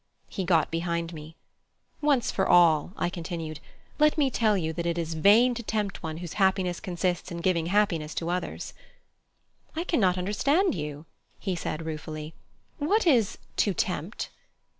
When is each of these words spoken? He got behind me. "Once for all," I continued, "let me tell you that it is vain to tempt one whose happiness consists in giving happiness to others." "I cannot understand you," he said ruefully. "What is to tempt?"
He 0.29 0.45
got 0.45 0.71
behind 0.71 1.13
me. 1.13 1.35
"Once 2.01 2.31
for 2.31 2.47
all," 2.47 2.91
I 2.97 3.07
continued, 3.07 3.59
"let 3.99 4.17
me 4.17 4.31
tell 4.31 4.57
you 4.57 4.73
that 4.73 4.87
it 4.87 4.97
is 4.97 5.13
vain 5.13 5.53
to 5.53 5.61
tempt 5.61 6.01
one 6.01 6.17
whose 6.17 6.33
happiness 6.41 6.79
consists 6.79 7.29
in 7.31 7.37
giving 7.37 7.67
happiness 7.67 8.15
to 8.15 8.29
others." 8.31 8.73
"I 9.75 9.83
cannot 9.83 10.17
understand 10.17 10.73
you," 10.73 11.05
he 11.37 11.55
said 11.55 11.85
ruefully. 11.85 12.33
"What 12.79 13.05
is 13.05 13.37
to 13.57 13.75
tempt?" 13.75 14.31